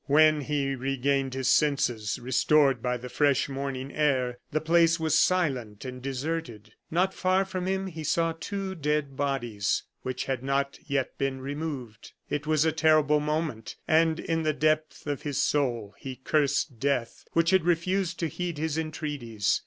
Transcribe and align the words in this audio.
When 0.07 0.41
he 0.41 0.73
regained 0.73 1.35
his 1.35 1.47
senses, 1.47 2.17
restored 2.17 2.81
by 2.81 2.97
the 2.97 3.07
fresh 3.07 3.47
morning 3.47 3.91
air, 3.93 4.39
the 4.49 4.59
place 4.59 4.99
was 4.99 5.15
silent 5.15 5.85
and 5.85 6.01
deserted. 6.01 6.73
Not 6.89 7.13
far 7.13 7.45
from 7.45 7.67
him, 7.67 7.85
he 7.85 8.03
saw 8.03 8.31
two 8.39 8.73
dead 8.73 9.15
bodies 9.15 9.83
which 10.01 10.25
had 10.25 10.41
not 10.41 10.79
yet 10.87 11.15
been 11.19 11.39
removed. 11.39 12.13
It 12.31 12.47
was 12.47 12.65
a 12.65 12.71
terrible 12.71 13.19
moment, 13.19 13.75
and 13.87 14.19
in 14.19 14.41
the 14.41 14.53
depth 14.53 15.05
of 15.05 15.21
his 15.21 15.39
soul 15.39 15.93
he 15.99 16.15
cursed 16.15 16.79
death, 16.79 17.23
which 17.33 17.51
had 17.51 17.63
refused 17.63 18.17
to 18.21 18.27
heed 18.27 18.57
his 18.57 18.79
entreaties. 18.79 19.59